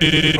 Yeah. 0.00 0.36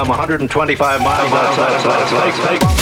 Some 0.00 0.08
125 0.08 1.02
miles 1.02 1.30
outside 1.30 1.74
of 1.74 1.84
Las 1.84 2.38
Vegas. 2.48 2.79